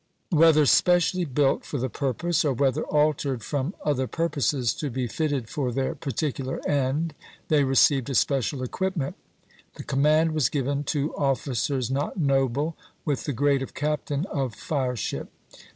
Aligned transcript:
"Whether 0.31 0.65
specially 0.65 1.25
built 1.25 1.63
for 1.63 1.77
the 1.77 1.87
purpose, 1.87 2.43
or 2.43 2.53
whether 2.53 2.81
altered 2.85 3.43
from 3.43 3.75
other 3.85 4.07
purposes 4.07 4.73
to 4.73 4.89
be 4.89 5.05
fitted 5.05 5.47
for 5.47 5.71
their 5.71 5.93
particular 5.93 6.59
end, 6.67 7.13
they 7.49 7.63
received 7.63 8.09
a 8.09 8.15
special 8.15 8.63
equipment. 8.63 9.15
The 9.75 9.83
command 9.83 10.31
was 10.31 10.49
given 10.49 10.85
to 10.85 11.15
officers 11.15 11.91
not 11.91 12.17
noble, 12.17 12.75
with 13.05 13.25
the 13.25 13.33
grade 13.33 13.61
of 13.61 13.75
captain 13.75 14.25
of 14.31 14.55
fire 14.55 14.95
ship. 14.95 15.29